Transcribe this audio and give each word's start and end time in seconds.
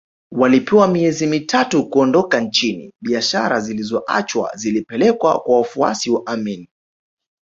Walipewa 0.31 0.87
miezi 0.87 1.27
mitatu 1.27 1.89
kuondoka 1.89 2.39
nchini 2.39 2.93
biashara 3.01 3.59
zilizoachwa 3.59 4.51
zilipelekwa 4.55 5.39
kwa 5.39 5.57
wafuasi 5.57 6.09
wa 6.09 6.27
Amin 6.27 6.67